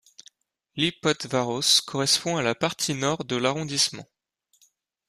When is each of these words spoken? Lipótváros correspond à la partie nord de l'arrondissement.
Lipótváros 0.75 1.79
correspond 1.85 2.37
à 2.37 2.41
la 2.41 2.55
partie 2.55 2.95
nord 2.95 3.23
de 3.23 3.35
l'arrondissement. 3.35 4.07